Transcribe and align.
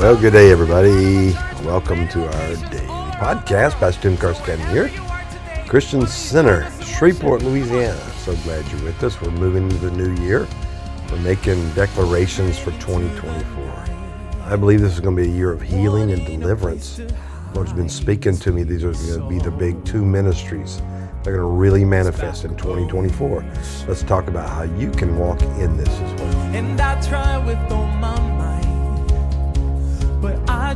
Well, 0.00 0.16
good 0.18 0.32
day, 0.32 0.50
everybody. 0.50 1.34
Welcome 1.62 2.08
to 2.08 2.24
our 2.24 2.70
daily 2.70 2.86
podcast. 2.86 3.72
Pastor 3.72 4.00
Tim 4.00 4.16
Carscadden 4.16 4.66
here, 4.70 4.88
Christian 5.68 6.06
Center, 6.06 6.70
Shreveport, 6.82 7.42
Louisiana. 7.42 8.00
So 8.24 8.34
glad 8.36 8.66
you're 8.72 8.82
with 8.82 9.02
us. 9.02 9.20
We're 9.20 9.30
moving 9.32 9.64
into 9.64 9.76
the 9.76 9.90
new 9.90 10.14
year. 10.24 10.48
We're 11.12 11.18
making 11.18 11.70
declarations 11.74 12.58
for 12.58 12.70
2024. 12.80 13.84
I 14.44 14.56
believe 14.56 14.80
this 14.80 14.94
is 14.94 15.00
going 15.00 15.16
to 15.16 15.22
be 15.22 15.28
a 15.28 15.32
year 15.34 15.52
of 15.52 15.60
healing 15.60 16.12
and 16.12 16.24
deliverance. 16.24 16.96
The 16.96 17.14
Lord's 17.52 17.74
been 17.74 17.90
speaking 17.90 18.38
to 18.38 18.52
me. 18.52 18.62
These 18.62 18.84
are 18.84 18.92
going 18.92 19.20
to 19.20 19.28
be 19.28 19.38
the 19.38 19.50
big 19.50 19.84
two 19.84 20.02
ministries. 20.02 20.80
They're 21.22 21.36
going 21.36 21.46
to 21.46 21.60
really 21.60 21.84
manifest 21.84 22.46
in 22.46 22.56
2024. 22.56 23.44
Let's 23.86 24.02
talk 24.04 24.28
about 24.28 24.48
how 24.48 24.62
you 24.62 24.90
can 24.92 25.18
walk 25.18 25.42
in 25.42 25.76
this 25.76 25.90
as 25.90 26.20
well. 26.22 26.54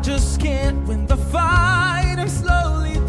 Just 0.05 0.39
can't 0.39 0.87
win 0.87 1.07
the 1.07 1.17
fight. 1.17 2.17
I'm 2.19 2.29
slowly 2.29 3.04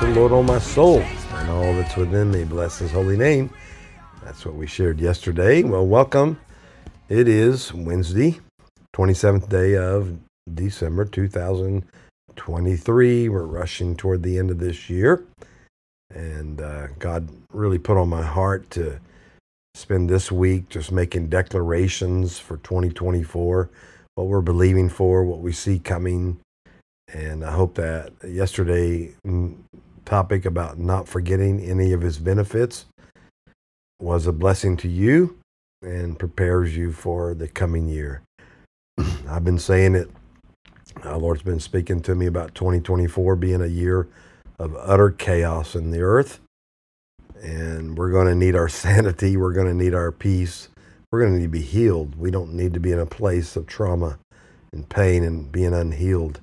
the 0.00 0.08
Lord, 0.14 0.32
all 0.32 0.42
my 0.42 0.58
soul, 0.58 1.00
and 1.00 1.50
all 1.50 1.74
that's 1.74 1.94
within 1.94 2.30
me. 2.30 2.44
Bless 2.44 2.78
His 2.78 2.90
holy 2.90 3.18
name. 3.18 3.50
That's 4.24 4.46
what 4.46 4.54
we 4.54 4.66
shared 4.66 4.98
yesterday. 4.98 5.62
Well, 5.62 5.86
welcome. 5.86 6.40
It 7.10 7.28
is 7.28 7.74
Wednesday, 7.74 8.40
27th 8.94 9.50
day 9.50 9.76
of 9.76 10.16
December 10.54 11.04
2023. 11.04 13.28
We're 13.28 13.42
rushing 13.42 13.94
toward 13.94 14.22
the 14.22 14.38
end 14.38 14.50
of 14.50 14.58
this 14.58 14.88
year. 14.88 15.22
And 16.08 16.62
uh, 16.62 16.86
God 16.98 17.28
really 17.52 17.78
put 17.78 17.98
on 17.98 18.08
my 18.08 18.22
heart 18.22 18.70
to 18.70 19.00
spend 19.74 20.08
this 20.08 20.32
week 20.32 20.70
just 20.70 20.90
making 20.90 21.28
declarations 21.28 22.38
for 22.38 22.56
2024, 22.56 23.68
what 24.14 24.28
we're 24.28 24.40
believing 24.40 24.88
for, 24.88 25.24
what 25.24 25.40
we 25.40 25.52
see 25.52 25.78
coming. 25.78 26.40
And 27.12 27.44
I 27.44 27.50
hope 27.50 27.74
that 27.74 28.12
yesterday 28.24 29.12
mm, 29.26 29.56
topic 30.04 30.44
about 30.44 30.78
not 30.78 31.08
forgetting 31.08 31.60
any 31.60 31.92
of 31.92 32.00
his 32.00 32.18
benefits 32.18 32.86
was 34.00 34.26
a 34.26 34.32
blessing 34.32 34.76
to 34.78 34.88
you 34.88 35.38
and 35.82 36.18
prepares 36.18 36.76
you 36.76 36.92
for 36.92 37.34
the 37.34 37.48
coming 37.48 37.88
year. 37.88 38.22
I've 39.28 39.44
been 39.44 39.58
saying 39.58 39.94
it. 39.94 40.10
Our 41.04 41.18
Lord's 41.18 41.42
been 41.42 41.60
speaking 41.60 42.00
to 42.02 42.14
me 42.14 42.26
about 42.26 42.54
2024 42.54 43.36
being 43.36 43.62
a 43.62 43.66
year 43.66 44.08
of 44.58 44.76
utter 44.76 45.10
chaos 45.10 45.74
in 45.74 45.90
the 45.90 46.00
earth. 46.00 46.40
And 47.42 47.96
we're 47.96 48.10
going 48.10 48.26
to 48.26 48.34
need 48.34 48.54
our 48.54 48.68
sanity. 48.70 49.36
We're 49.36 49.52
going 49.52 49.68
to 49.68 49.74
need 49.74 49.94
our 49.94 50.12
peace. 50.12 50.68
We're 51.10 51.20
going 51.20 51.32
to 51.32 51.38
need 51.38 51.46
to 51.46 51.50
be 51.50 51.62
healed. 51.62 52.16
We 52.16 52.30
don't 52.30 52.52
need 52.52 52.74
to 52.74 52.80
be 52.80 52.92
in 52.92 52.98
a 52.98 53.06
place 53.06 53.56
of 53.56 53.66
trauma 53.66 54.18
and 54.72 54.88
pain 54.88 55.24
and 55.24 55.50
being 55.50 55.74
unhealed 55.74 56.40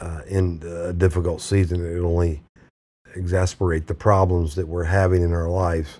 uh, 0.00 0.20
in 0.28 0.62
a 0.66 0.92
difficult 0.92 1.40
season. 1.40 1.84
It'll 1.84 2.12
only 2.12 2.42
exasperate 3.14 3.86
the 3.86 3.94
problems 3.94 4.54
that 4.54 4.68
we're 4.68 4.84
having 4.84 5.22
in 5.22 5.32
our 5.32 5.48
lives. 5.48 5.98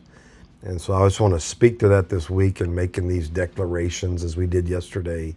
And 0.62 0.80
so 0.80 0.94
I 0.94 1.06
just 1.06 1.20
want 1.20 1.34
to 1.34 1.40
speak 1.40 1.78
to 1.80 1.88
that 1.88 2.08
this 2.08 2.28
week 2.28 2.60
and 2.60 2.74
making 2.74 3.08
these 3.08 3.28
declarations 3.28 4.24
as 4.24 4.36
we 4.36 4.46
did 4.46 4.68
yesterday. 4.68 5.36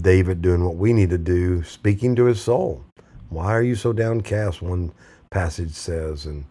David 0.00 0.42
doing 0.42 0.64
what 0.64 0.76
we 0.76 0.92
need 0.92 1.10
to 1.10 1.18
do, 1.18 1.62
speaking 1.64 2.14
to 2.16 2.24
his 2.24 2.40
soul. 2.40 2.84
Why 3.30 3.52
are 3.52 3.62
you 3.62 3.74
so 3.74 3.92
downcast? 3.92 4.62
One 4.62 4.92
passage 5.30 5.72
says, 5.72 6.26
and 6.26 6.44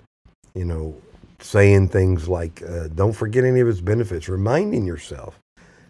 you 0.53 0.65
know, 0.65 0.95
saying 1.39 1.89
things 1.89 2.27
like, 2.27 2.61
uh, 2.63 2.87
"Don't 2.89 3.13
forget 3.13 3.45
any 3.45 3.59
of 3.61 3.67
his 3.67 3.81
benefits." 3.81 4.27
Reminding 4.27 4.85
yourself. 4.85 5.39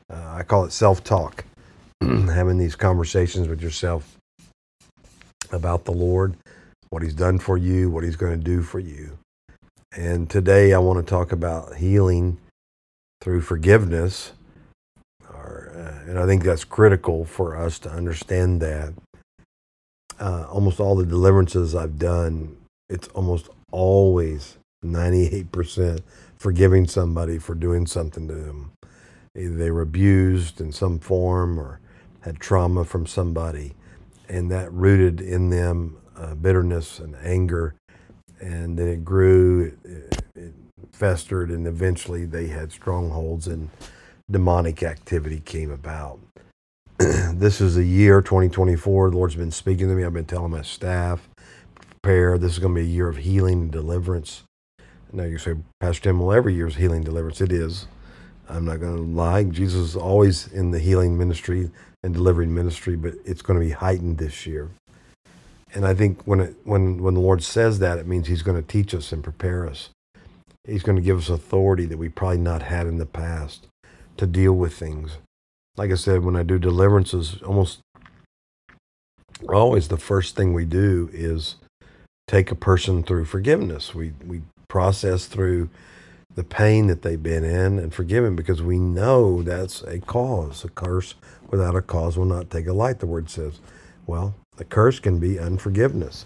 Uh, 0.09 0.35
I 0.35 0.43
call 0.43 0.65
it 0.65 0.71
self-talk. 0.71 1.45
Having 2.01 2.57
these 2.57 2.75
conversations 2.75 3.47
with 3.47 3.61
yourself 3.61 4.17
about 5.51 5.85
the 5.85 5.93
Lord, 5.93 6.35
what 6.91 7.01
He's 7.01 7.15
done 7.15 7.39
for 7.39 7.57
you, 7.57 7.89
what 7.89 8.03
He's 8.03 8.15
going 8.17 8.37
to 8.37 8.43
do 8.43 8.61
for 8.61 8.79
you. 8.79 9.17
And 9.93 10.29
today 10.29 10.73
I 10.73 10.77
want 10.77 11.05
to 11.05 11.09
talk 11.09 11.31
about 11.31 11.77
healing 11.77 12.37
through 13.21 13.41
forgiveness. 13.41 14.33
Or, 15.29 15.71
uh, 15.75 16.09
and 16.09 16.19
I 16.19 16.25
think 16.25 16.43
that's 16.43 16.63
critical 16.63 17.25
for 17.25 17.57
us 17.57 17.79
to 17.79 17.89
understand 17.89 18.61
that. 18.61 18.93
Uh, 20.19 20.45
almost 20.51 20.79
all 20.79 20.95
the 20.95 21.05
deliverances 21.05 21.73
I've 21.73 21.97
done, 21.97 22.57
it's 22.89 23.07
almost 23.09 23.49
always 23.71 24.57
98% 24.85 26.01
forgiving 26.37 26.87
somebody 26.87 27.37
for 27.37 27.55
doing 27.55 27.87
something 27.87 28.27
to 28.27 28.35
them. 28.35 28.71
Either 29.37 29.55
they 29.55 29.71
were 29.71 29.81
abused 29.81 30.59
in 30.59 30.73
some 30.73 30.99
form 30.99 31.57
or 31.57 31.79
had 32.21 32.39
trauma 32.39 32.83
from 32.83 33.07
somebody, 33.07 33.73
and 34.27 34.51
that 34.51 34.71
rooted 34.73 35.21
in 35.21 35.49
them 35.49 36.00
uh, 36.17 36.35
bitterness 36.35 36.99
and 36.99 37.15
anger 37.23 37.75
and 38.41 38.77
then 38.77 38.87
it 38.87 39.05
grew, 39.05 39.77
it, 39.83 40.23
it, 40.35 40.53
festered, 40.91 41.49
and 41.49 41.67
eventually 41.67 42.25
they 42.25 42.47
had 42.47 42.71
strongholds 42.71 43.47
and 43.47 43.69
demonic 44.29 44.83
activity 44.83 45.39
came 45.39 45.71
about. 45.71 46.19
this 46.97 47.61
is 47.61 47.77
a 47.77 47.83
year, 47.83 48.21
2024. 48.21 49.11
The 49.11 49.17
Lord's 49.17 49.35
been 49.35 49.51
speaking 49.51 49.87
to 49.87 49.93
me. 49.93 50.03
I've 50.03 50.13
been 50.13 50.25
telling 50.25 50.51
my 50.51 50.61
staff, 50.61 51.27
prepare. 51.75 52.37
This 52.37 52.53
is 52.53 52.59
going 52.59 52.75
to 52.75 52.81
be 52.81 52.87
a 52.87 52.89
year 52.89 53.07
of 53.07 53.17
healing 53.17 53.61
and 53.61 53.71
deliverance. 53.71 54.43
Now 55.11 55.23
you 55.23 55.37
say, 55.37 55.55
Pastor 55.79 56.03
Tim, 56.03 56.19
well, 56.19 56.35
every 56.35 56.53
year 56.53 56.67
is 56.67 56.75
healing 56.75 57.03
deliverance. 57.03 57.41
It 57.41 57.51
is. 57.51 57.87
I'm 58.47 58.65
not 58.65 58.79
going 58.79 58.95
to 58.95 59.01
lie. 59.01 59.43
Jesus 59.43 59.89
is 59.89 59.95
always 59.95 60.51
in 60.51 60.71
the 60.71 60.79
healing 60.79 61.17
ministry 61.17 61.71
and 62.03 62.13
delivering 62.13 62.53
ministry, 62.53 62.95
but 62.95 63.13
it's 63.25 63.41
going 63.41 63.59
to 63.59 63.65
be 63.65 63.71
heightened 63.71 64.17
this 64.17 64.45
year 64.45 64.69
and 65.73 65.85
I 65.85 65.93
think 65.93 66.23
when 66.23 66.39
it, 66.41 66.55
when 66.63 67.01
when 67.01 67.13
the 67.13 67.19
Lord 67.19 67.43
says 67.43 67.79
that, 67.79 67.99
it 67.99 68.07
means 68.07 68.27
He's 68.27 68.41
going 68.43 68.61
to 68.61 68.67
teach 68.67 68.93
us 68.93 69.11
and 69.11 69.23
prepare 69.23 69.67
us. 69.67 69.89
He's 70.65 70.83
going 70.83 70.95
to 70.97 71.01
give 71.01 71.17
us 71.17 71.29
authority 71.29 71.85
that 71.85 71.97
we 71.97 72.09
probably 72.09 72.37
not 72.37 72.63
had 72.63 72.87
in 72.87 72.97
the 72.97 73.05
past 73.05 73.67
to 74.17 74.27
deal 74.27 74.53
with 74.53 74.73
things. 74.73 75.17
Like 75.77 75.91
I 75.91 75.95
said, 75.95 76.23
when 76.23 76.35
I 76.35 76.43
do 76.43 76.59
deliverances, 76.59 77.41
almost 77.43 77.79
always 79.49 79.87
the 79.87 79.97
first 79.97 80.35
thing 80.35 80.53
we 80.53 80.65
do 80.65 81.09
is 81.13 81.55
take 82.27 82.51
a 82.51 82.55
person 82.55 83.03
through 83.03 83.25
forgiveness. 83.25 83.95
We 83.95 84.13
we 84.25 84.41
process 84.67 85.25
through 85.25 85.69
the 86.35 86.43
pain 86.43 86.87
that 86.87 87.01
they've 87.01 87.21
been 87.21 87.43
in 87.43 87.79
and 87.79 87.93
forgive 87.93 88.23
them 88.23 88.35
because 88.35 88.61
we 88.61 88.79
know 88.79 89.41
that's 89.41 89.81
a 89.83 89.99
cause. 89.99 90.63
A 90.63 90.69
curse 90.69 91.15
without 91.49 91.75
a 91.75 91.81
cause 91.81 92.17
will 92.17 92.25
not 92.25 92.49
take 92.49 92.67
a 92.67 92.73
light. 92.73 92.99
The 92.99 93.07
word 93.07 93.29
says. 93.29 93.59
Well, 94.07 94.35
the 94.57 94.65
curse 94.65 94.99
can 94.99 95.19
be 95.19 95.39
unforgiveness. 95.39 96.25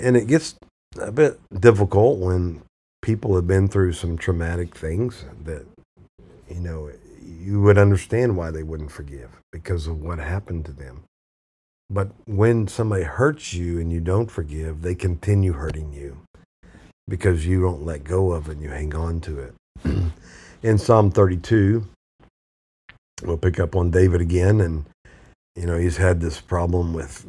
And 0.00 0.16
it 0.16 0.26
gets 0.26 0.56
a 1.00 1.12
bit 1.12 1.38
difficult 1.60 2.18
when 2.18 2.62
people 3.02 3.34
have 3.36 3.46
been 3.46 3.68
through 3.68 3.92
some 3.92 4.16
traumatic 4.16 4.74
things 4.74 5.24
that, 5.44 5.66
you 6.48 6.60
know, 6.60 6.90
you 7.22 7.60
would 7.60 7.78
understand 7.78 8.36
why 8.36 8.50
they 8.50 8.62
wouldn't 8.62 8.90
forgive 8.90 9.30
because 9.52 9.86
of 9.86 10.00
what 10.00 10.18
happened 10.18 10.64
to 10.64 10.72
them. 10.72 11.04
But 11.90 12.08
when 12.26 12.66
somebody 12.66 13.04
hurts 13.04 13.52
you 13.52 13.78
and 13.78 13.92
you 13.92 14.00
don't 14.00 14.30
forgive, 14.30 14.82
they 14.82 14.94
continue 14.94 15.52
hurting 15.52 15.92
you 15.92 16.18
because 17.06 17.46
you 17.46 17.60
don't 17.60 17.84
let 17.84 18.04
go 18.04 18.32
of 18.32 18.48
it 18.48 18.52
and 18.52 18.62
you 18.62 18.70
hang 18.70 18.94
on 18.94 19.20
to 19.20 19.38
it. 19.38 19.54
In 20.62 20.78
Psalm 20.78 21.10
32, 21.10 21.86
we'll 23.22 23.36
pick 23.36 23.60
up 23.60 23.76
on 23.76 23.90
David 23.90 24.22
again 24.22 24.60
and 24.60 24.86
you 25.56 25.66
know, 25.66 25.78
he's 25.78 25.96
had 25.96 26.20
this 26.20 26.40
problem 26.40 26.92
with 26.92 27.24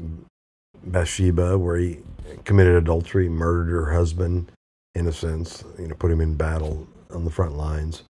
Bathsheba 0.84 1.58
where 1.58 1.78
he 1.78 2.00
committed 2.44 2.76
adultery, 2.76 3.30
murdered 3.30 3.72
her 3.72 3.94
husband, 3.94 4.52
in 4.96 5.08
a 5.08 5.12
sense, 5.12 5.64
you 5.78 5.88
know, 5.88 5.96
put 5.96 6.12
him 6.12 6.22
in 6.22 6.36
battle 6.36 6.88
on 7.12 7.26
the 7.26 7.32
front 7.32 7.58
lines. 7.58 8.04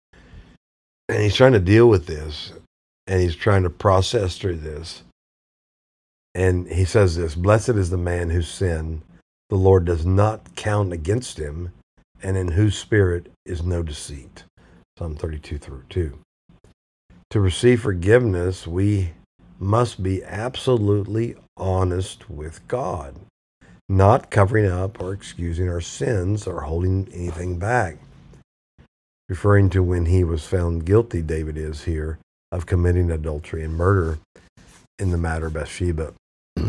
And 1.09 1.21
he's 1.21 1.35
trying 1.35 1.53
to 1.53 1.59
deal 1.59 1.87
with 1.87 2.05
this 2.05 2.53
and 3.07 3.21
he's 3.21 3.35
trying 3.35 3.63
to 3.63 3.69
process 3.69 4.37
through 4.37 4.57
this. 4.57 5.03
And 6.35 6.67
he 6.67 6.85
says 6.85 7.15
this 7.15 7.35
Blessed 7.35 7.69
is 7.69 7.89
the 7.89 7.97
man 7.97 8.29
whose 8.29 8.47
sin 8.47 9.01
the 9.49 9.55
Lord 9.55 9.85
does 9.85 10.05
not 10.05 10.55
count 10.55 10.93
against 10.93 11.37
him 11.37 11.71
and 12.21 12.37
in 12.37 12.49
whose 12.49 12.77
spirit 12.77 13.31
is 13.45 13.63
no 13.63 13.83
deceit. 13.83 14.43
Psalm 14.97 15.15
32 15.15 15.57
through 15.57 15.83
2. 15.89 16.17
To 17.31 17.39
receive 17.39 17.81
forgiveness, 17.81 18.67
we 18.67 19.11
must 19.63 20.03
be 20.03 20.23
absolutely 20.23 21.35
honest 21.57 22.29
with 22.29 22.67
God, 22.67 23.15
not 23.87 24.29
covering 24.29 24.69
up 24.69 25.01
or 25.01 25.13
excusing 25.13 25.69
our 25.69 25.81
sins 25.81 26.45
or 26.47 26.61
holding 26.61 27.07
anything 27.13 27.57
back. 27.59 27.97
Referring 29.29 29.69
to 29.71 29.81
when 29.81 30.05
he 30.05 30.23
was 30.23 30.45
found 30.45 30.85
guilty, 30.85 31.21
David 31.21 31.57
is 31.57 31.83
here, 31.85 32.19
of 32.51 32.65
committing 32.65 33.09
adultery 33.09 33.63
and 33.63 33.75
murder 33.75 34.19
in 34.99 35.11
the 35.11 35.17
matter 35.17 35.47
of 35.47 35.53
Bathsheba. 35.53 36.13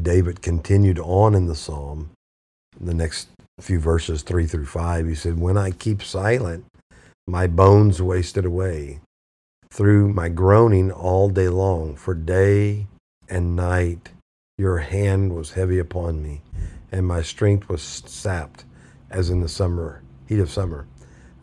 David 0.00 0.42
continued 0.42 0.98
on 0.98 1.34
in 1.34 1.46
the 1.46 1.54
psalm, 1.54 2.10
the 2.80 2.94
next 2.94 3.28
few 3.60 3.78
verses, 3.78 4.22
three 4.22 4.46
through 4.46 4.66
five. 4.66 5.06
He 5.06 5.14
said, 5.14 5.38
When 5.38 5.58
I 5.58 5.70
keep 5.70 6.02
silent, 6.02 6.64
my 7.26 7.46
bones 7.46 8.00
wasted 8.00 8.44
away 8.44 9.00
through 9.74 10.08
my 10.12 10.28
groaning 10.28 10.92
all 10.92 11.28
day 11.28 11.48
long, 11.48 11.96
for 11.96 12.14
day 12.14 12.86
and 13.28 13.56
night 13.56 14.10
your 14.56 14.78
hand 14.78 15.34
was 15.34 15.54
heavy 15.54 15.80
upon 15.80 16.22
me, 16.22 16.40
and 16.92 17.04
my 17.04 17.20
strength 17.20 17.68
was 17.68 17.82
sapped 17.82 18.64
as 19.10 19.30
in 19.30 19.40
the 19.40 19.48
summer, 19.48 20.00
heat 20.28 20.38
of 20.38 20.48
summer. 20.48 20.86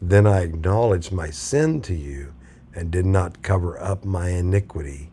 Then 0.01 0.25
I 0.25 0.43
acknowledged 0.43 1.11
my 1.11 1.29
sin 1.29 1.81
to 1.81 1.93
you 1.93 2.33
and 2.73 2.89
did 2.89 3.05
not 3.05 3.41
cover 3.41 3.77
up 3.77 4.05
my 4.05 4.29
iniquity. 4.29 5.11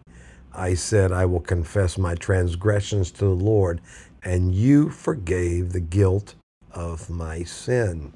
I 0.55 0.75
said, 0.75 1.11
I 1.11 1.27
will 1.27 1.41
confess 1.41 1.99
my 1.99 2.15
transgressions 2.15 3.11
to 3.13 3.25
the 3.25 3.31
Lord, 3.31 3.81
and 4.23 4.55
you 4.55 4.91
forgave 4.91 5.73
the 5.73 5.81
guilt 5.81 6.37
of 6.71 7.11
my 7.11 7.43
sin. 7.43 8.13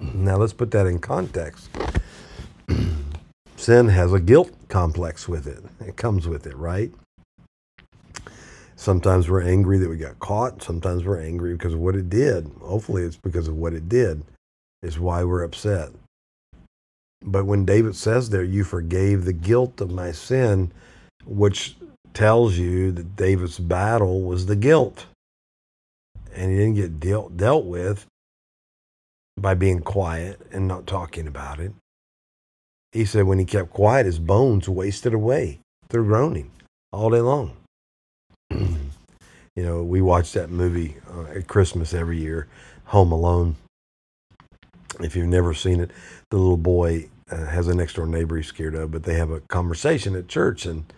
Now 0.00 0.38
let's 0.38 0.54
put 0.54 0.70
that 0.70 0.86
in 0.86 0.98
context. 0.98 1.68
Sin 3.60 3.88
has 3.88 4.12
a 4.12 4.20
guilt 4.20 4.50
complex 4.68 5.28
with 5.28 5.46
it, 5.46 5.62
it 5.86 5.96
comes 5.96 6.26
with 6.26 6.46
it, 6.46 6.56
right? 6.56 6.92
Sometimes 8.80 9.28
we're 9.28 9.42
angry 9.42 9.76
that 9.76 9.90
we 9.90 9.98
got 9.98 10.18
caught. 10.20 10.62
Sometimes 10.62 11.04
we're 11.04 11.20
angry 11.20 11.52
because 11.52 11.74
of 11.74 11.80
what 11.80 11.94
it 11.94 12.08
did. 12.08 12.50
Hopefully, 12.62 13.02
it's 13.02 13.18
because 13.18 13.46
of 13.46 13.54
what 13.54 13.74
it 13.74 13.90
did, 13.90 14.22
is 14.82 14.98
why 14.98 15.22
we're 15.22 15.42
upset. 15.42 15.90
But 17.22 17.44
when 17.44 17.66
David 17.66 17.94
says 17.94 18.30
there, 18.30 18.42
you 18.42 18.64
forgave 18.64 19.26
the 19.26 19.34
guilt 19.34 19.82
of 19.82 19.90
my 19.90 20.12
sin, 20.12 20.72
which 21.26 21.76
tells 22.14 22.56
you 22.56 22.90
that 22.92 23.16
David's 23.16 23.58
battle 23.58 24.22
was 24.22 24.46
the 24.46 24.56
guilt. 24.56 25.04
And 26.34 26.50
he 26.50 26.56
didn't 26.56 26.76
get 26.76 27.00
dealt, 27.00 27.36
dealt 27.36 27.66
with 27.66 28.06
by 29.36 29.52
being 29.52 29.80
quiet 29.80 30.40
and 30.52 30.66
not 30.66 30.86
talking 30.86 31.26
about 31.26 31.60
it. 31.60 31.72
He 32.92 33.04
said 33.04 33.24
when 33.24 33.38
he 33.38 33.44
kept 33.44 33.70
quiet, 33.70 34.06
his 34.06 34.18
bones 34.18 34.68
wasted 34.68 35.14
away 35.14 35.60
through 35.88 36.06
groaning 36.06 36.50
all 36.92 37.10
day 37.10 37.20
long. 37.20 37.56
you 38.50 38.80
know, 39.56 39.82
we 39.82 40.00
watch 40.00 40.32
that 40.32 40.50
movie 40.50 40.96
uh, 41.08 41.24
at 41.36 41.46
Christmas 41.46 41.94
every 41.94 42.18
year, 42.18 42.48
Home 42.86 43.12
Alone. 43.12 43.56
If 44.98 45.14
you've 45.14 45.28
never 45.28 45.54
seen 45.54 45.80
it, 45.80 45.92
the 46.30 46.36
little 46.36 46.56
boy 46.56 47.08
uh, 47.30 47.46
has 47.46 47.68
a 47.68 47.74
next 47.74 47.94
door 47.94 48.06
neighbor 48.06 48.36
he's 48.36 48.48
scared 48.48 48.74
of, 48.74 48.90
but 48.90 49.04
they 49.04 49.14
have 49.14 49.30
a 49.30 49.40
conversation 49.40 50.16
at 50.16 50.28
church, 50.28 50.66
and 50.66 50.92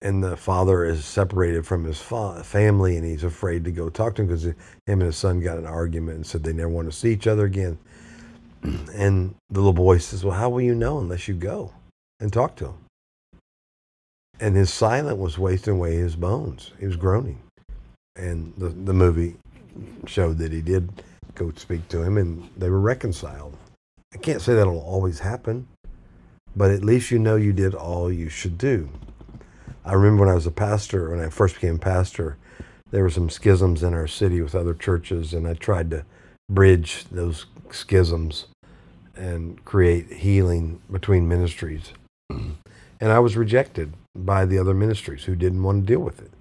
and 0.00 0.22
the 0.22 0.36
father 0.36 0.84
is 0.84 1.04
separated 1.04 1.66
from 1.66 1.84
his 1.84 2.00
fa- 2.00 2.44
family, 2.44 2.96
and 2.96 3.04
he's 3.04 3.24
afraid 3.24 3.64
to 3.64 3.72
go 3.72 3.88
talk 3.88 4.14
to 4.14 4.22
him 4.22 4.28
because 4.28 4.44
him 4.44 4.54
and 4.86 5.02
his 5.02 5.16
son 5.16 5.40
got 5.40 5.58
an 5.58 5.66
argument 5.66 6.16
and 6.16 6.26
said 6.26 6.44
they 6.44 6.52
never 6.52 6.68
want 6.68 6.88
to 6.88 6.96
see 6.96 7.12
each 7.12 7.26
other 7.26 7.46
again. 7.46 7.78
And 8.62 9.34
the 9.50 9.60
little 9.60 9.72
boy 9.72 9.98
says, 9.98 10.24
"Well, 10.24 10.36
how 10.36 10.48
will 10.48 10.60
you 10.60 10.74
know 10.74 10.98
unless 10.98 11.28
you 11.28 11.34
go 11.34 11.72
and 12.20 12.32
talk 12.32 12.56
to 12.56 12.66
him?" 12.66 12.74
And 14.40 14.56
his 14.56 14.72
silence 14.72 15.18
was 15.18 15.38
wasting 15.38 15.74
away 15.74 15.96
his 15.96 16.16
bones. 16.16 16.72
He 16.78 16.86
was 16.86 16.96
groaning, 16.96 17.40
and 18.16 18.52
the 18.56 18.68
the 18.68 18.94
movie 18.94 19.36
showed 20.06 20.38
that 20.38 20.52
he 20.52 20.60
did 20.60 21.02
go 21.34 21.52
speak 21.56 21.88
to 21.88 22.02
him, 22.02 22.18
and 22.18 22.48
they 22.56 22.68
were 22.68 22.80
reconciled. 22.80 23.56
I 24.12 24.18
can't 24.18 24.42
say 24.42 24.54
that'll 24.54 24.80
always 24.80 25.20
happen, 25.20 25.68
but 26.56 26.70
at 26.70 26.84
least 26.84 27.10
you 27.10 27.18
know 27.18 27.36
you 27.36 27.52
did 27.52 27.74
all 27.74 28.10
you 28.10 28.28
should 28.28 28.58
do. 28.58 28.88
I 29.84 29.92
remember 29.94 30.24
when 30.24 30.32
I 30.32 30.34
was 30.34 30.46
a 30.46 30.50
pastor, 30.50 31.10
when 31.10 31.20
I 31.20 31.28
first 31.28 31.54
became 31.54 31.78
pastor, 31.78 32.36
there 32.90 33.02
were 33.02 33.10
some 33.10 33.30
schisms 33.30 33.82
in 33.82 33.94
our 33.94 34.06
city 34.06 34.40
with 34.40 34.54
other 34.54 34.74
churches, 34.74 35.32
and 35.32 35.46
I 35.46 35.54
tried 35.54 35.90
to 35.90 36.04
bridge 36.48 37.04
those 37.10 37.46
schisms 37.70 38.46
and 39.16 39.64
create 39.64 40.12
healing 40.12 40.80
between 40.90 41.28
ministries. 41.28 41.92
And 43.00 43.12
I 43.12 43.20
was 43.20 43.36
rejected 43.36 43.92
by 44.16 44.44
the 44.44 44.58
other 44.58 44.74
ministries 44.74 45.22
who 45.22 45.36
didn't 45.36 45.62
want 45.62 45.86
to 45.86 45.92
deal 45.92 46.00
with 46.00 46.20
it. 46.20 46.32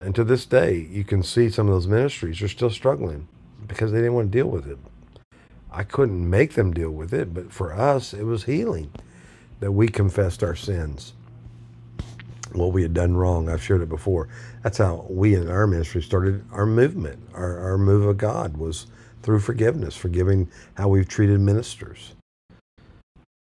And 0.00 0.14
to 0.14 0.24
this 0.24 0.46
day, 0.46 0.88
you 0.90 1.04
can 1.04 1.22
see 1.22 1.50
some 1.50 1.68
of 1.68 1.74
those 1.74 1.86
ministries 1.86 2.40
are 2.40 2.48
still 2.48 2.70
struggling 2.70 3.28
because 3.66 3.92
they 3.92 3.98
didn't 3.98 4.14
want 4.14 4.32
to 4.32 4.38
deal 4.38 4.48
with 4.48 4.66
it. 4.66 4.78
I 5.70 5.82
couldn't 5.82 6.30
make 6.30 6.54
them 6.54 6.72
deal 6.72 6.90
with 6.90 7.12
it, 7.12 7.34
but 7.34 7.52
for 7.52 7.74
us, 7.74 8.14
it 8.14 8.24
was 8.24 8.44
healing 8.44 8.90
that 9.60 9.72
we 9.72 9.88
confessed 9.88 10.42
our 10.42 10.54
sins, 10.54 11.12
what 12.54 12.72
we 12.72 12.82
had 12.82 12.94
done 12.94 13.16
wrong. 13.16 13.48
I've 13.48 13.62
shared 13.62 13.82
it 13.82 13.88
before. 13.88 14.28
That's 14.62 14.78
how 14.78 15.06
we 15.08 15.34
in 15.34 15.48
our 15.48 15.66
ministry 15.66 16.02
started 16.02 16.44
our 16.52 16.66
movement. 16.66 17.20
Our, 17.34 17.58
our 17.58 17.78
move 17.78 18.06
of 18.06 18.18
God 18.18 18.56
was 18.56 18.86
through 19.22 19.40
forgiveness, 19.40 19.96
forgiving 19.96 20.48
how 20.74 20.88
we've 20.88 21.08
treated 21.08 21.40
ministers. 21.40 22.14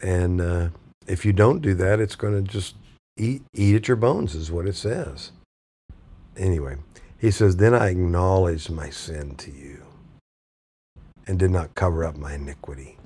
And 0.00 0.40
uh, 0.40 0.68
if 1.06 1.24
you 1.24 1.32
don't 1.32 1.60
do 1.60 1.74
that, 1.74 2.00
it's 2.00 2.16
going 2.16 2.44
to 2.44 2.50
just 2.50 2.76
eat, 3.16 3.42
eat 3.54 3.76
at 3.76 3.88
your 3.88 3.96
bones, 3.96 4.34
is 4.34 4.50
what 4.50 4.66
it 4.66 4.76
says. 4.76 5.32
Anyway, 6.36 6.76
he 7.18 7.30
says, 7.30 7.56
Then 7.56 7.74
I 7.74 7.88
acknowledged 7.88 8.70
my 8.70 8.90
sin 8.90 9.36
to 9.36 9.50
you 9.50 9.82
and 11.26 11.38
did 11.38 11.50
not 11.50 11.74
cover 11.74 12.04
up 12.04 12.16
my 12.16 12.34
iniquity. 12.34 12.98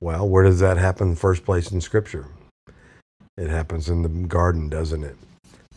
Well, 0.00 0.28
where 0.28 0.44
does 0.44 0.60
that 0.60 0.78
happen 0.78 1.14
first 1.14 1.44
place 1.44 1.70
in 1.70 1.80
Scripture? 1.80 2.26
It 3.36 3.48
happens 3.48 3.88
in 3.88 4.02
the 4.02 4.08
garden, 4.08 4.68
doesn't 4.68 5.04
it? 5.04 5.16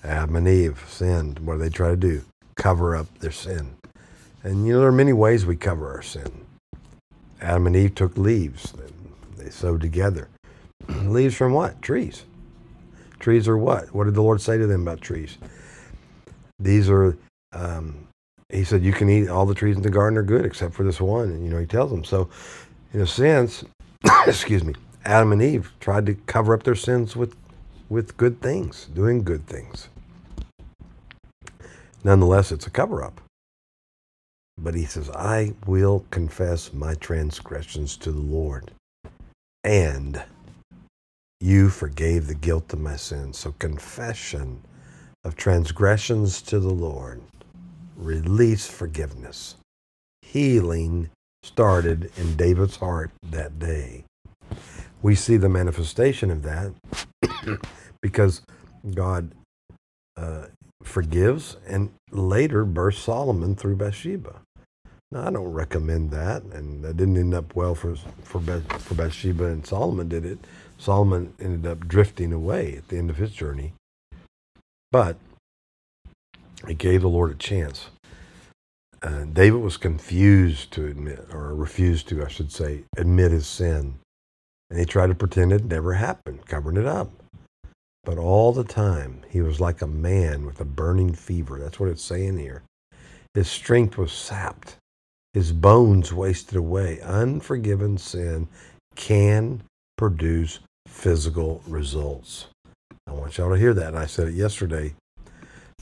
Adam 0.03 0.35
and 0.35 0.47
Eve 0.47 0.83
sinned. 0.88 1.39
What 1.39 1.53
do 1.53 1.59
they 1.59 1.69
try 1.69 1.89
to 1.89 1.95
do? 1.95 2.23
Cover 2.55 2.95
up 2.95 3.07
their 3.19 3.31
sin. 3.31 3.75
And 4.44 4.67
you 4.67 4.73
know, 4.73 4.79
there 4.79 4.89
are 4.89 4.91
many 4.91 5.13
ways 5.13 5.45
we 5.45 5.55
cover 5.55 5.89
our 5.89 6.01
sin. 6.01 6.45
Adam 7.41 7.67
and 7.67 7.75
Eve 7.75 7.95
took 7.95 8.17
leaves, 8.17 8.73
they 9.38 9.50
sewed 9.50 9.81
together. 9.81 10.30
leaves 10.87 11.35
from 11.35 11.54
what? 11.54 11.81
Trees. 11.81 12.23
Trees 13.19 13.47
are 13.47 13.57
what? 13.57 13.94
What 13.94 14.06
did 14.06 14.16
the 14.16 14.21
Lord 14.21 14.42
say 14.42 14.57
to 14.57 14.68
them 14.68 14.81
about 14.81 15.01
trees? 15.01 15.37
These 16.59 16.89
are, 16.89 17.18
um, 17.54 18.07
he 18.49 18.63
said, 18.63 18.83
you 18.83 18.94
can 18.94 19.09
eat 19.09 19.30
all 19.30 19.45
the 19.45 19.56
trees 19.56 19.75
in 19.75 19.81
the 19.81 19.89
garden 19.89 20.18
are 20.18 20.23
good 20.23 20.45
except 20.45 20.73
for 20.73 20.83
this 20.83 20.99
one. 20.99 21.30
And, 21.30 21.44
you 21.44 21.49
know, 21.49 21.59
he 21.59 21.66
tells 21.66 21.92
them. 21.92 22.04
So, 22.04 22.30
in 22.94 23.01
a 23.01 23.07
sense, 23.07 23.63
excuse 24.28 24.63
me, 24.63 24.75
Adam 25.06 25.31
and 25.31 25.42
Eve 25.42 25.71
tried 25.80 26.06
to 26.06 26.16
cover 26.16 26.54
up 26.54 26.63
their 26.63 26.75
sins 26.75 27.16
with, 27.16 27.35
with 27.90 28.18
good 28.18 28.42
things, 28.42 28.87
doing 28.94 29.23
good 29.23 29.45
things. 29.47 29.90
Nonetheless, 32.04 32.52
it's 32.52 32.68
a 32.68 32.71
cover 32.71 33.04
up. 33.04 33.21
But 34.57 34.75
he 34.75 34.85
says, 34.85 35.09
I 35.09 35.54
will 35.66 36.06
confess 36.11 36.73
my 36.73 36.94
transgressions 36.95 37.97
to 37.97 38.11
the 38.11 38.19
Lord, 38.19 38.71
and 39.63 40.21
you 41.40 41.69
forgave 41.69 42.28
the 42.28 42.35
guilt 42.35 42.71
of 42.73 42.80
my 42.80 42.95
sins. 42.95 43.37
So, 43.40 43.54
confession 43.59 44.61
of 45.23 45.35
transgressions 45.35 46.42
to 46.44 46.59
the 46.59 46.73
Lord, 46.73 47.21
release 47.95 48.68
forgiveness. 48.68 49.56
Healing 50.21 51.09
started 51.42 52.11
in 52.18 52.35
David's 52.35 52.78
heart 52.78 53.11
that 53.31 53.59
day. 53.59 54.04
We 55.02 55.16
see 55.16 55.37
the 55.37 55.49
manifestation 55.49 56.31
of 56.31 56.44
that 56.44 56.71
because 58.01 58.42
God 58.94 59.31
uh, 60.18 60.47
forgives 60.83 61.57
and 61.68 61.92
later 62.11 62.65
births 62.65 62.99
Solomon 62.99 63.56
through 63.56 63.77
Bathsheba. 63.77 64.42
Now, 65.11 65.27
I 65.27 65.31
don't 65.31 65.51
recommend 65.51 66.09
that, 66.11 66.42
and 66.44 66.83
that 66.83 66.97
didn't 66.97 67.18
end 67.18 67.33
up 67.35 67.56
well 67.56 67.75
for 67.75 67.95
for, 68.23 68.39
for 68.39 68.95
Bathsheba, 68.95 69.45
and 69.45 69.65
Solomon 69.65 70.09
did 70.09 70.25
it. 70.25 70.39
Solomon 70.77 71.33
ended 71.39 71.69
up 71.69 71.87
drifting 71.87 72.33
away 72.33 72.75
at 72.77 72.87
the 72.87 72.97
end 72.97 73.09
of 73.09 73.18
his 73.18 73.31
journey, 73.31 73.73
but 74.92 75.18
he 76.68 76.73
gave 76.73 77.01
the 77.01 77.09
Lord 77.09 77.31
a 77.31 77.35
chance. 77.35 77.89
Uh, 79.03 79.25
David 79.25 79.61
was 79.61 79.77
confused 79.77 80.71
to 80.71 80.87
admit, 80.87 81.27
or 81.31 81.53
refused 81.53 82.07
to, 82.07 82.25
I 82.25 82.27
should 82.30 82.51
say, 82.51 82.85
admit 82.97 83.31
his 83.31 83.45
sin, 83.45 83.99
and 84.73 84.80
he 84.80 84.87
tried 84.87 85.06
to 85.06 85.13
pretend 85.13 85.53
it 85.53 85.65
never 85.65 85.94
happened, 85.94 86.47
covering 86.47 86.77
it 86.77 86.87
up. 86.87 87.11
But 88.03 88.18
all 88.18 88.51
the 88.51 88.63
time, 88.63 89.21
he 89.30 89.39
was 89.39 89.59
like 89.59 89.83
a 89.83 89.87
man 89.87 90.47
with 90.47 90.59
a 90.59 90.65
burning 90.65 91.13
fever. 91.13 91.59
That's 91.59 91.80
what 91.80 91.89
it's 91.89 92.01
saying 92.01 92.39
here. 92.39 92.63
His 93.35 93.47
strength 93.47 93.99
was 93.99 94.11
sapped, 94.11 94.77
his 95.35 95.51
bones 95.51 96.11
wasted 96.11 96.56
away. 96.56 96.99
Unforgiven 97.01 97.99
sin 97.99 98.47
can 98.95 99.61
produce 99.95 100.59
physical 100.87 101.61
results. 101.68 102.47
I 103.06 103.11
want 103.11 103.37
y'all 103.37 103.51
to 103.51 103.59
hear 103.59 103.75
that. 103.75 103.89
And 103.89 103.99
I 103.99 104.07
said 104.07 104.30
it 104.30 104.33
yesterday. 104.33 104.95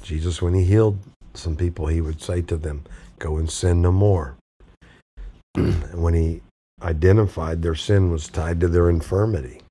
Jesus, 0.04 0.42
when 0.42 0.54
he 0.54 0.66
healed 0.66 1.00
some 1.34 1.56
people, 1.56 1.88
he 1.88 2.02
would 2.02 2.22
say 2.22 2.42
to 2.42 2.58
them, 2.58 2.84
Go 3.20 3.38
and 3.38 3.50
sin 3.50 3.82
no 3.82 3.94
more. 3.94 4.36
and 5.56 6.04
when 6.04 6.14
he 6.14 6.42
identified 6.82 7.62
their 7.62 7.76
sin 7.76 8.12
was 8.12 8.28
tied 8.28 8.60
to 8.60 8.68
their 8.68 8.90
infirmity. 8.90 9.62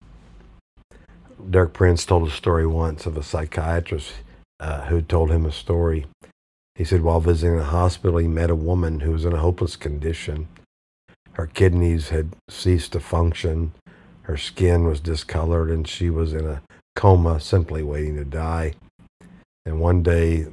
Derek 1.48 1.72
Prince 1.72 2.04
told 2.04 2.28
a 2.28 2.30
story 2.30 2.66
once 2.66 3.06
of 3.06 3.16
a 3.16 3.22
psychiatrist 3.22 4.12
uh, 4.60 4.82
who 4.82 5.00
told 5.00 5.30
him 5.30 5.46
a 5.46 5.52
story. 5.52 6.06
He 6.74 6.84
said 6.84 7.02
while 7.02 7.20
visiting 7.20 7.58
a 7.58 7.64
hospital, 7.64 8.18
he 8.18 8.28
met 8.28 8.50
a 8.50 8.54
woman 8.54 9.00
who 9.00 9.12
was 9.12 9.24
in 9.24 9.32
a 9.32 9.38
hopeless 9.38 9.76
condition. 9.76 10.48
Her 11.32 11.46
kidneys 11.46 12.10
had 12.10 12.30
ceased 12.48 12.92
to 12.92 13.00
function, 13.00 13.72
her 14.22 14.36
skin 14.36 14.84
was 14.84 15.00
discolored, 15.00 15.70
and 15.70 15.88
she 15.88 16.10
was 16.10 16.32
in 16.32 16.46
a 16.46 16.62
coma, 16.94 17.40
simply 17.40 17.82
waiting 17.82 18.16
to 18.16 18.24
die. 18.24 18.74
And 19.66 19.80
one 19.80 20.02
day, 20.02 20.46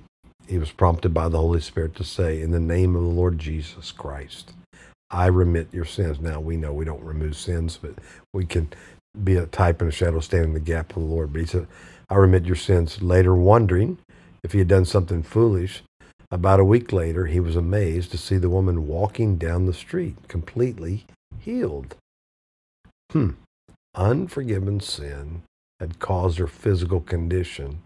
he 0.48 0.58
was 0.58 0.72
prompted 0.72 1.14
by 1.14 1.30
the 1.30 1.38
Holy 1.38 1.62
Spirit 1.62 1.96
to 1.96 2.04
say, 2.04 2.42
In 2.42 2.52
the 2.52 2.60
name 2.60 2.96
of 2.96 3.04
the 3.04 3.08
Lord 3.08 3.38
Jesus 3.38 3.92
Christ, 3.92 4.54
I 5.10 5.28
remit 5.28 5.74
your 5.74 5.86
sins. 5.86 6.20
Now, 6.20 6.40
we 6.40 6.58
know 6.58 6.74
we 6.74 6.86
don't 6.86 7.04
remove 7.04 7.36
sins, 7.38 7.80
but 7.82 7.94
we 8.34 8.46
can 8.46 8.70
be 9.24 9.36
a 9.36 9.46
type 9.46 9.82
and 9.82 9.90
a 9.90 9.94
shadow 9.94 10.20
standing 10.20 10.50
in 10.50 10.54
the 10.54 10.60
gap 10.60 10.90
of 10.90 11.04
the 11.04 11.10
Lord. 11.10 11.32
But 11.32 11.42
he 11.42 11.48
said, 11.48 11.68
I 12.10 12.16
remit 12.16 12.46
your 12.46 12.56
sins. 12.56 13.02
Later, 13.02 13.36
wondering 13.36 13.98
if 14.44 14.52
he 14.52 14.60
had 14.60 14.68
done 14.68 14.86
something 14.86 15.24
foolish, 15.24 15.84
about 16.30 16.60
a 16.60 16.66
week 16.66 16.92
later, 16.92 17.28
he 17.28 17.40
was 17.40 17.56
amazed 17.56 18.12
to 18.12 18.18
see 18.18 18.38
the 18.38 18.50
woman 18.50 18.88
walking 18.88 19.38
down 19.38 19.66
the 19.66 19.74
street, 19.74 20.28
completely 20.28 21.06
healed. 21.40 21.96
Hmm. 23.12 23.32
Unforgiven 23.96 24.82
sin 24.82 25.44
had 25.80 26.00
caused 26.00 26.38
her 26.38 26.48
physical 26.48 27.00
condition. 27.00 27.82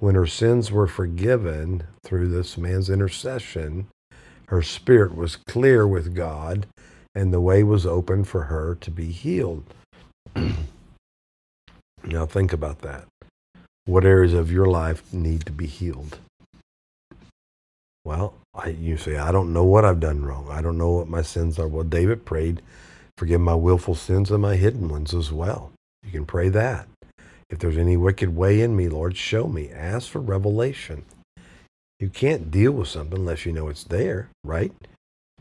When 0.00 0.14
her 0.14 0.26
sins 0.26 0.72
were 0.72 0.86
forgiven 0.86 1.84
through 2.02 2.28
this 2.28 2.56
man's 2.56 2.88
intercession, 2.88 3.88
her 4.48 4.62
spirit 4.62 5.14
was 5.14 5.36
clear 5.36 5.86
with 5.86 6.14
God, 6.14 6.66
and 7.14 7.32
the 7.32 7.40
way 7.40 7.62
was 7.62 7.86
open 7.86 8.24
for 8.24 8.44
her 8.44 8.76
to 8.80 8.90
be 8.90 9.10
healed. 9.10 9.64
now, 12.04 12.26
think 12.26 12.52
about 12.52 12.80
that. 12.80 13.04
What 13.86 14.04
areas 14.04 14.34
of 14.34 14.50
your 14.50 14.66
life 14.66 15.12
need 15.12 15.44
to 15.46 15.52
be 15.52 15.66
healed? 15.66 16.18
Well, 18.04 18.34
I, 18.54 18.68
you 18.68 18.96
say, 18.96 19.16
I 19.16 19.32
don't 19.32 19.52
know 19.52 19.64
what 19.64 19.84
I've 19.84 20.00
done 20.00 20.24
wrong. 20.24 20.48
I 20.50 20.60
don't 20.60 20.78
know 20.78 20.92
what 20.92 21.08
my 21.08 21.22
sins 21.22 21.58
are. 21.58 21.68
Well, 21.68 21.84
David 21.84 22.24
prayed, 22.24 22.60
forgive 23.16 23.40
my 23.40 23.54
willful 23.54 23.94
sins 23.94 24.30
and 24.30 24.42
my 24.42 24.56
hidden 24.56 24.88
ones 24.88 25.14
as 25.14 25.32
well. 25.32 25.72
You 26.04 26.10
can 26.10 26.26
pray 26.26 26.50
that. 26.50 26.86
If 27.48 27.58
there's 27.58 27.78
any 27.78 27.96
wicked 27.96 28.36
way 28.36 28.60
in 28.60 28.76
me, 28.76 28.88
Lord, 28.88 29.16
show 29.16 29.46
me. 29.46 29.70
Ask 29.70 30.08
for 30.10 30.20
revelation. 30.20 31.04
You 32.04 32.10
can't 32.10 32.50
deal 32.50 32.72
with 32.72 32.88
something 32.88 33.20
unless 33.20 33.46
you 33.46 33.52
know 33.52 33.68
it's 33.68 33.84
there, 33.84 34.28
right? 34.44 34.72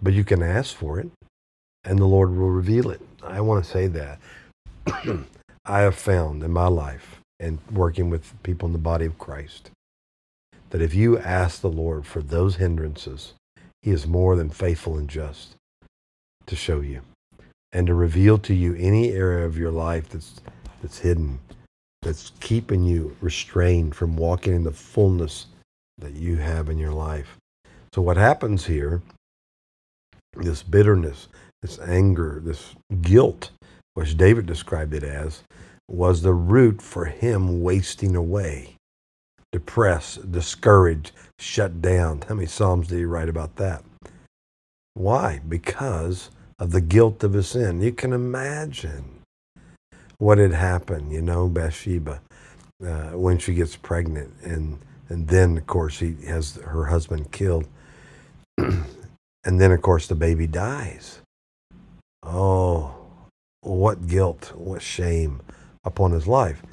But 0.01 0.13
you 0.13 0.24
can 0.24 0.41
ask 0.41 0.74
for 0.74 0.98
it, 0.98 1.10
and 1.84 2.00
the 2.00 2.05
Lord 2.05 2.34
will 2.34 2.51
reveal 2.51 2.89
it. 2.89 3.01
I 3.22 3.41
want 3.41 3.65
to 3.65 3.70
say 3.70 3.88
that. 3.88 4.22
I 5.65 5.82
have 5.82 5.96
found 5.96 6.41
in 6.41 6.53
my 6.53 6.67
life 6.67 7.20
and 7.38 7.60
working 7.70 8.10
with 8.10 8.41
people 8.43 8.67
in 8.67 8.72
the 8.72 8.79
body 8.79 9.05
of 9.05 9.20
Christ 9.20 9.72
that 10.70 10.82
if 10.82 10.96
you 10.96 11.20
ask 11.20 11.60
the 11.60 11.67
Lord 11.67 12.05
for 12.05 12.22
those 12.22 12.55
hindrances, 12.55 13.34
He 13.82 13.91
is 13.91 14.08
more 14.08 14.38
than 14.38 14.50
faithful 14.50 14.98
and 14.98 15.10
just 15.10 15.58
to 16.46 16.55
show 16.55 16.79
you 16.79 17.01
and 17.74 17.88
to 17.88 17.93
reveal 17.93 18.38
to 18.38 18.53
you 18.53 18.74
any 18.75 19.12
area 19.12 19.46
of 19.46 19.58
your 19.58 19.72
life 19.72 20.08
that's, 20.08 20.39
that's 20.82 21.00
hidden, 21.00 21.39
that's 22.01 22.32
keeping 22.39 22.86
you 22.86 23.17
restrained 23.20 23.96
from 23.96 24.15
walking 24.15 24.55
in 24.55 24.63
the 24.63 24.72
fullness 24.72 25.48
that 25.97 26.13
you 26.13 26.38
have 26.38 26.69
in 26.69 26.77
your 26.77 26.93
life. 26.93 27.38
So, 27.93 28.01
what 28.01 28.17
happens 28.17 28.65
here, 28.65 29.01
this 30.35 30.63
bitterness, 30.63 31.27
this 31.62 31.79
anger, 31.79 32.41
this 32.43 32.75
guilt, 33.01 33.51
which 33.93 34.17
David 34.17 34.45
described 34.45 34.93
it 34.93 35.03
as, 35.03 35.43
was 35.88 36.21
the 36.21 36.33
root 36.33 36.81
for 36.81 37.05
him 37.05 37.62
wasting 37.62 38.15
away, 38.15 38.75
depressed, 39.51 40.31
discouraged, 40.31 41.12
shut 41.39 41.81
down. 41.81 42.23
How 42.27 42.35
many 42.35 42.47
Psalms 42.47 42.88
did 42.88 42.97
he 42.97 43.05
write 43.05 43.29
about 43.29 43.57
that? 43.57 43.83
Why? 44.95 45.41
Because 45.47 46.29
of 46.59 46.71
the 46.71 46.81
guilt 46.81 47.23
of 47.23 47.33
his 47.33 47.50
sin. 47.50 47.81
You 47.81 47.91
can 47.91 48.13
imagine 48.13 49.21
what 50.17 50.38
had 50.38 50.53
happened, 50.53 51.12
you 51.12 51.21
know, 51.21 51.47
Bathsheba, 51.47 52.21
uh, 52.85 53.09
when 53.12 53.38
she 53.38 53.53
gets 53.53 53.75
pregnant. 53.75 54.33
And, 54.43 54.79
and 55.13 55.27
then, 55.27 55.60
of 55.60 55.67
course, 55.67 56.00
he 56.00 56.15
has 56.25 56.55
her 56.55 56.86
husband 56.86 57.32
killed. 57.32 57.67
and 58.58 58.82
then, 59.46 59.72
of 59.72 59.79
course, 59.84 60.08
the 60.08 60.15
baby 60.15 60.48
dies. 60.48 61.20
Oh, 62.24 62.96
what 63.62 64.08
guilt, 64.08 64.53
what 64.55 64.82
shame 64.82 65.39
upon 65.84 66.13
his 66.13 66.25
life. 66.25 66.63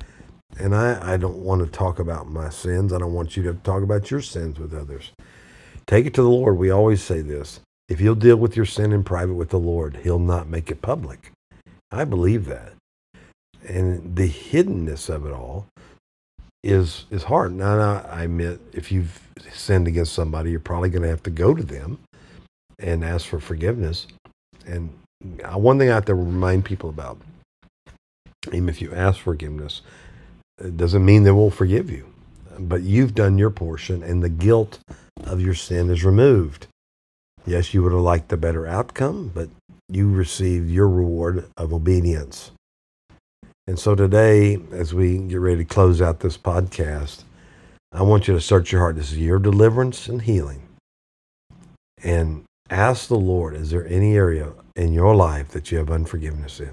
And 0.59 0.75
I, 0.75 1.13
I 1.13 1.17
don't 1.19 1.37
want 1.37 1.63
to 1.63 1.71
talk 1.71 1.99
about 1.99 2.31
my 2.31 2.49
sins. 2.49 2.95
I 2.95 2.99
don't 2.99 3.13
want 3.13 3.37
you 3.37 3.43
to 3.43 3.53
talk 3.53 3.83
about 3.83 4.11
your 4.11 4.23
sins 4.23 4.59
with 4.59 4.73
others. 4.73 5.13
Take 5.87 6.07
it 6.07 6.15
to 6.15 6.23
the 6.23 6.31
Lord. 6.31 6.57
We 6.57 6.71
always 6.71 7.03
say 7.03 7.21
this. 7.21 7.61
If 7.91 8.01
you'll 8.01 8.15
deal 8.15 8.37
with 8.37 8.57
your 8.57 8.65
sin 8.65 8.91
in 8.93 9.05
private 9.05 9.35
with 9.35 9.51
the 9.51 9.59
Lord, 9.59 9.99
he'll 10.03 10.19
not 10.19 10.49
make 10.49 10.71
it 10.71 10.81
public. 10.81 11.31
I 11.93 12.05
believe 12.05 12.47
that. 12.47 12.73
And 13.69 14.17
the 14.17 14.31
hiddenness 14.31 15.11
of 15.11 15.27
it 15.27 15.33
all 15.33 15.67
is 16.62 17.07
is 17.11 17.25
hard. 17.25 17.52
Now, 17.52 17.76
now 17.76 18.07
I 18.11 18.25
admit 18.25 18.61
if 18.73 18.93
you've 18.93 19.21
sinned 19.52 19.88
against 19.88 20.12
somebody, 20.12 20.50
you're 20.50 20.61
probably 20.61 20.90
going 20.90 21.02
to 21.02 21.09
have 21.09 21.23
to 21.25 21.31
go 21.31 21.55
to 21.55 21.62
them 21.62 21.99
and 22.79 23.05
ask 23.05 23.26
for 23.26 23.40
forgiveness. 23.40 24.07
And 24.67 24.90
one 25.55 25.79
thing 25.79 25.90
I 25.90 25.95
have 25.95 26.05
to 26.07 26.14
remind 26.14 26.64
people 26.64 26.90
about 26.90 27.19
even 28.52 28.69
if 28.69 28.81
you 28.81 28.93
ask 28.95 29.21
forgiveness, 29.21 29.83
it 30.59 30.76
doesn't 30.76 31.05
mean 31.05 31.25
they 31.25 31.31
will 31.31 31.50
forgive 31.50 31.90
you. 31.90 32.07
But 32.59 32.83
you've 32.83 33.14
done 33.14 33.38
your 33.38 33.50
portion, 33.50 34.02
and 34.02 34.23
the 34.23 34.29
guilt 34.29 34.79
of 35.25 35.40
your 35.40 35.55
sin 35.55 35.90
is 35.90 36.05
removed. 36.05 36.67
Yes, 37.47 37.73
you 37.73 37.83
would 37.83 37.93
have 37.93 38.00
liked 38.00 38.33
a 38.33 38.37
better 38.37 38.67
outcome, 38.67 39.31
but 39.35 39.49
you 39.88 40.11
received 40.11 40.71
your 40.71 40.88
reward 40.88 41.49
of 41.57 41.73
obedience. 41.73 42.50
And 43.71 43.79
so 43.79 43.95
today, 43.95 44.59
as 44.73 44.93
we 44.93 45.19
get 45.19 45.39
ready 45.39 45.59
to 45.59 45.65
close 45.65 46.03
out 46.03 46.19
this 46.19 46.37
podcast, 46.37 47.23
I 47.93 48.03
want 48.03 48.27
you 48.27 48.35
to 48.35 48.41
search 48.41 48.73
your 48.73 48.81
heart. 48.81 48.97
This 48.97 49.12
is 49.12 49.19
your 49.19 49.39
deliverance 49.39 50.09
and 50.09 50.21
healing. 50.21 50.62
And 52.03 52.43
ask 52.69 53.07
the 53.07 53.15
Lord, 53.15 53.55
is 53.55 53.71
there 53.71 53.87
any 53.87 54.17
area 54.17 54.55
in 54.75 54.93
your 54.93 55.15
life 55.15 55.50
that 55.50 55.71
you 55.71 55.79
have 55.79 55.89
unforgiveness 55.89 56.59
in? 56.59 56.73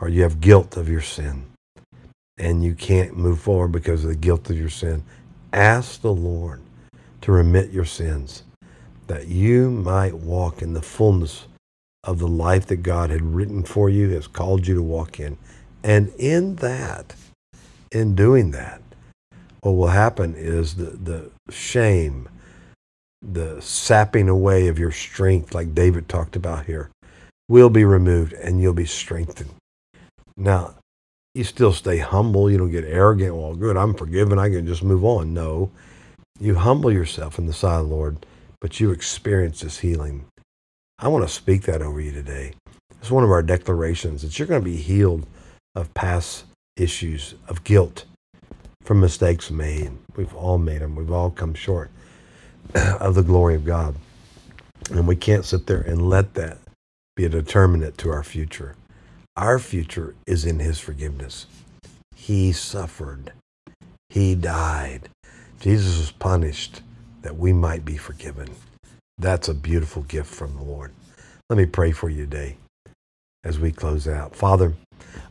or 0.00 0.08
you 0.08 0.22
have 0.22 0.40
guilt 0.40 0.76
of 0.76 0.88
your 0.88 1.00
sin 1.00 1.44
and 2.38 2.62
you 2.62 2.74
can't 2.74 3.16
move 3.16 3.40
forward 3.40 3.72
because 3.72 4.04
of 4.04 4.10
the 4.10 4.16
guilt 4.16 4.48
of 4.50 4.56
your 4.56 4.68
sin, 4.68 5.02
ask 5.52 6.00
the 6.00 6.12
Lord 6.12 6.60
to 7.22 7.32
remit 7.32 7.70
your 7.70 7.84
sins 7.84 8.44
that 9.08 9.26
you 9.26 9.70
might 9.70 10.14
walk 10.14 10.62
in 10.62 10.72
the 10.72 10.82
fullness 10.82 11.46
of 12.04 12.18
the 12.18 12.28
life 12.28 12.66
that 12.66 12.84
God 12.84 13.10
had 13.10 13.22
written 13.22 13.64
for 13.64 13.90
you, 13.90 14.10
has 14.10 14.28
called 14.28 14.66
you 14.66 14.74
to 14.76 14.82
walk 14.82 15.18
in. 15.18 15.36
And 15.82 16.08
in 16.18 16.56
that, 16.56 17.14
in 17.92 18.14
doing 18.14 18.50
that, 18.52 18.82
what 19.60 19.72
will 19.72 19.88
happen 19.88 20.34
is 20.36 20.74
the, 20.74 20.90
the 20.90 21.30
shame, 21.50 22.28
the 23.22 23.60
sapping 23.60 24.28
away 24.28 24.68
of 24.68 24.78
your 24.78 24.92
strength, 24.92 25.54
like 25.54 25.74
David 25.74 26.08
talked 26.08 26.36
about 26.36 26.66
here, 26.66 26.90
will 27.48 27.70
be 27.70 27.84
removed 27.84 28.32
and 28.34 28.60
you'll 28.60 28.72
be 28.72 28.86
strengthened. 28.86 29.50
Now, 30.36 30.74
you 31.34 31.44
still 31.44 31.72
stay 31.72 31.98
humble. 31.98 32.50
You 32.50 32.58
don't 32.58 32.70
get 32.70 32.84
arrogant. 32.84 33.36
Well, 33.36 33.54
good, 33.54 33.76
I'm 33.76 33.94
forgiven. 33.94 34.38
I 34.38 34.48
can 34.48 34.66
just 34.66 34.82
move 34.82 35.04
on. 35.04 35.34
No, 35.34 35.70
you 36.40 36.54
humble 36.54 36.92
yourself 36.92 37.38
in 37.38 37.46
the 37.46 37.52
sight 37.52 37.80
of 37.80 37.88
the 37.88 37.94
Lord, 37.94 38.26
but 38.60 38.80
you 38.80 38.90
experience 38.90 39.60
this 39.60 39.78
healing. 39.78 40.26
I 40.98 41.08
want 41.08 41.24
to 41.26 41.32
speak 41.32 41.62
that 41.62 41.82
over 41.82 42.00
you 42.00 42.12
today. 42.12 42.54
It's 43.00 43.10
one 43.10 43.24
of 43.24 43.30
our 43.30 43.42
declarations 43.42 44.22
that 44.22 44.38
you're 44.38 44.48
going 44.48 44.60
to 44.60 44.64
be 44.64 44.76
healed 44.76 45.26
of 45.78 45.94
past 45.94 46.44
issues 46.76 47.34
of 47.48 47.64
guilt 47.64 48.04
from 48.82 49.00
mistakes 49.00 49.50
made. 49.50 49.92
We've 50.16 50.34
all 50.34 50.58
made 50.58 50.80
them. 50.80 50.96
We've 50.96 51.12
all 51.12 51.30
come 51.30 51.54
short 51.54 51.90
of 52.74 53.14
the 53.14 53.22
glory 53.22 53.54
of 53.54 53.64
God. 53.64 53.94
And 54.90 55.06
we 55.06 55.16
can't 55.16 55.44
sit 55.44 55.66
there 55.66 55.80
and 55.80 56.08
let 56.08 56.34
that 56.34 56.58
be 57.16 57.24
a 57.24 57.28
determinant 57.28 57.96
to 57.98 58.10
our 58.10 58.24
future. 58.24 58.74
Our 59.36 59.58
future 59.58 60.14
is 60.26 60.44
in 60.44 60.58
his 60.58 60.80
forgiveness. 60.80 61.46
He 62.16 62.52
suffered. 62.52 63.32
He 64.08 64.34
died. 64.34 65.08
Jesus 65.60 65.98
was 65.98 66.10
punished 66.10 66.82
that 67.22 67.36
we 67.36 67.52
might 67.52 67.84
be 67.84 67.96
forgiven. 67.96 68.48
That's 69.18 69.48
a 69.48 69.54
beautiful 69.54 70.02
gift 70.02 70.34
from 70.34 70.56
the 70.56 70.62
Lord. 70.62 70.92
Let 71.50 71.56
me 71.56 71.66
pray 71.66 71.92
for 71.92 72.08
you 72.08 72.24
today 72.24 72.56
as 73.44 73.58
we 73.58 73.70
close 73.70 74.08
out. 74.08 74.34
Father, 74.34 74.74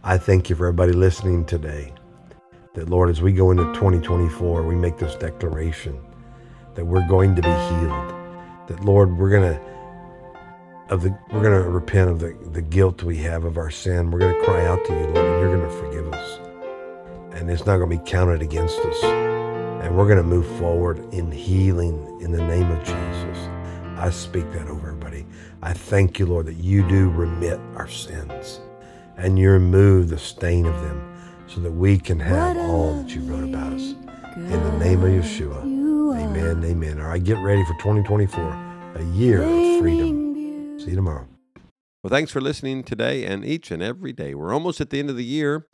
I 0.04 0.18
thank 0.18 0.50
you 0.50 0.56
for 0.56 0.68
everybody 0.68 0.94
listening 0.94 1.46
today. 1.46 1.94
That, 2.76 2.90
Lord, 2.90 3.10
as 3.10 3.22
we 3.22 3.34
go 3.34 3.52
into 3.52 3.66
2024, 3.74 4.64
we 4.64 4.76
make 4.76 4.98
this 4.98 5.16
declaration 5.16 6.00
that 6.76 6.86
we're 6.86 7.08
going 7.08 7.36
to 7.36 7.42
be 7.42 7.50
healed. 7.50 8.14
That, 8.68 8.86
Lord, 8.86 9.18
we're 9.18 9.30
going 9.30 9.54
to 9.54 9.68
of 10.90 11.02
the 11.02 11.18
we're 11.32 11.42
going 11.42 11.62
to 11.62 11.70
repent 11.70 12.10
of 12.10 12.20
the, 12.20 12.38
the 12.52 12.62
guilt 12.62 13.04
we 13.04 13.18
have 13.18 13.44
of 13.44 13.58
our 13.58 13.70
sin. 13.70 14.12
We're 14.12 14.20
going 14.20 14.36
to 14.36 14.46
cry 14.46 14.66
out 14.66 14.86
to 14.86 14.94
you, 14.94 15.08
Lord, 15.08 15.18
and 15.18 15.40
you're 15.42 15.58
going 15.58 15.70
to 15.70 15.78
forgive 15.78 16.14
us. 16.14 16.40
And 17.34 17.52
it's 17.52 17.66
not 17.66 17.78
going 17.78 17.90
to 17.90 17.98
be 17.98 18.10
counted 18.10 18.42
against 18.42 18.80
us. 18.80 19.04
And 19.04 19.98
we're 19.98 20.06
going 20.08 20.18
to 20.18 20.24
move 20.24 20.48
forward 20.58 21.00
in 21.14 21.32
healing 21.32 22.20
in 22.22 22.32
the 22.32 22.42
name 22.42 22.70
of 22.72 22.80
Jesus. 22.80 23.38
I 23.98 24.10
speak 24.12 24.50
that 24.54 24.68
over 24.68 24.90
everybody. 24.90 25.26
I 25.62 25.74
thank 25.74 26.20
you, 26.20 26.28
Lord, 26.28 26.46
that 26.46 26.58
you 26.58 26.88
do 26.88 27.10
remit 27.10 27.60
our 27.76 27.88
sins 27.88 28.62
and 29.18 29.38
you 29.38 29.50
remove 29.50 30.10
the 30.10 30.18
stain 30.18 30.66
of 30.66 30.80
them 30.82 31.18
so 31.48 31.60
that 31.62 31.72
we 31.72 31.98
can 31.98 32.20
have 32.20 32.56
all 32.58 33.02
that 33.02 33.10
you 33.14 33.22
wrote 33.22 33.44
about 33.44 33.74
us. 33.74 33.96
In 34.36 34.50
the 34.50 34.78
name 34.78 35.04
of 35.04 35.10
Yeshua. 35.10 35.62
Amen. 35.64 36.64
Amen. 36.64 37.00
All 37.02 37.08
right, 37.08 37.24
get 37.24 37.38
ready 37.40 37.64
for 37.66 37.74
2024, 37.74 38.94
a 38.96 39.04
year 39.16 39.42
of 39.42 39.80
freedom. 39.80 40.80
See 40.80 40.92
you 40.92 40.96
tomorrow. 40.96 41.28
Well, 42.04 42.12
thanks 42.12 42.32
for 42.32 42.40
listening 42.40 42.84
today 42.84 43.26
and 43.26 43.44
each 43.44 43.72
and 43.72 43.82
every 43.82 44.14
day. 44.14 44.36
We're 44.36 44.54
almost 44.54 44.80
at 44.80 44.92
the 44.92 45.00
end 45.00 45.10
of 45.10 45.18
the 45.18 45.26
year. 45.26 45.68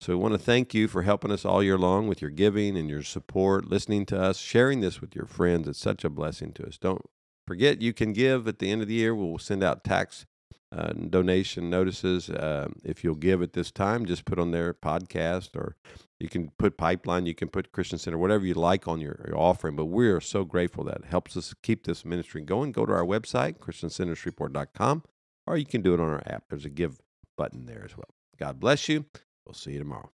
So 0.00 0.12
we 0.12 0.22
want 0.22 0.34
to 0.34 0.38
thank 0.38 0.74
you 0.74 0.86
for 0.86 1.02
helping 1.02 1.32
us 1.32 1.44
all 1.44 1.62
year 1.62 1.78
long 1.78 2.06
with 2.06 2.20
your 2.20 2.30
giving 2.30 2.76
and 2.76 2.88
your 2.88 3.02
support, 3.02 3.68
listening 3.68 4.06
to 4.06 4.20
us, 4.20 4.38
sharing 4.38 4.80
this 4.80 5.00
with 5.00 5.14
your 5.14 5.26
friends. 5.26 5.66
It's 5.66 5.78
such 5.78 6.04
a 6.04 6.10
blessing 6.10 6.52
to 6.54 6.66
us. 6.66 6.78
Don't 6.78 7.02
forget 7.46 7.82
you 7.82 7.92
can 7.92 8.12
give 8.12 8.46
at 8.46 8.58
the 8.58 8.70
end 8.70 8.82
of 8.82 8.88
the 8.88 8.94
year. 8.94 9.14
We'll 9.14 9.38
send 9.38 9.62
out 9.64 9.82
tax 9.82 10.26
uh, 10.70 10.92
donation 10.92 11.70
notices. 11.70 12.28
Uh, 12.28 12.68
if 12.84 13.02
you'll 13.02 13.14
give 13.14 13.42
at 13.42 13.52
this 13.52 13.70
time, 13.70 14.04
just 14.04 14.24
put 14.24 14.38
on 14.38 14.50
their 14.50 14.74
podcast 14.74 15.56
or 15.56 15.76
you 16.20 16.28
can 16.28 16.50
put 16.58 16.76
Pipeline, 16.76 17.26
you 17.26 17.34
can 17.34 17.48
put 17.48 17.72
Christian 17.72 17.98
Center, 17.98 18.18
whatever 18.18 18.44
you 18.44 18.54
like 18.54 18.88
on 18.88 19.00
your, 19.00 19.24
your 19.26 19.38
offering. 19.38 19.76
But 19.76 19.86
we 19.86 20.08
are 20.08 20.20
so 20.20 20.44
grateful 20.44 20.84
that 20.84 20.96
it 20.96 21.04
helps 21.06 21.36
us 21.36 21.54
keep 21.62 21.84
this 21.84 22.04
ministry 22.04 22.42
going. 22.42 22.72
Go 22.72 22.84
to 22.84 22.92
our 22.92 23.04
website, 23.04 23.58
ChristianCenterShreveport.com, 23.58 25.04
or 25.46 25.56
you 25.56 25.66
can 25.66 25.82
do 25.82 25.94
it 25.94 26.00
on 26.00 26.08
our 26.08 26.22
app. 26.26 26.44
There's 26.50 26.64
a 26.64 26.70
give 26.70 26.98
button 27.36 27.66
there 27.66 27.84
as 27.84 27.96
well. 27.96 28.10
God 28.36 28.60
bless 28.60 28.88
you. 28.88 29.06
We'll 29.46 29.54
see 29.54 29.72
you 29.72 29.78
tomorrow. 29.78 30.10